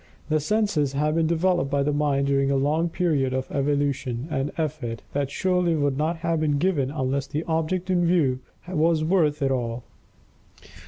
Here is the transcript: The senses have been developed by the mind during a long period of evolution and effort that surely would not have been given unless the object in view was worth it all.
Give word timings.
The 0.29 0.39
senses 0.39 0.93
have 0.93 1.13
been 1.13 1.27
developed 1.27 1.69
by 1.69 1.83
the 1.83 1.93
mind 1.93 2.25
during 2.25 2.49
a 2.49 2.55
long 2.55 2.89
period 2.89 3.35
of 3.35 3.45
evolution 3.51 4.27
and 4.31 4.51
effort 4.57 5.03
that 5.13 5.29
surely 5.29 5.75
would 5.75 5.95
not 5.95 6.17
have 6.25 6.39
been 6.39 6.57
given 6.57 6.89
unless 6.89 7.27
the 7.27 7.43
object 7.43 7.87
in 7.91 8.07
view 8.07 8.39
was 8.67 9.03
worth 9.03 9.43
it 9.43 9.51
all. 9.51 9.83